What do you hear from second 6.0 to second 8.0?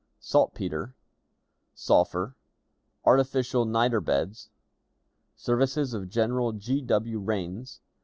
General G. W. Rains.